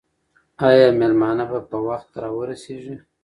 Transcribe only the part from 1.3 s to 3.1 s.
به په وخت راورسېږي؟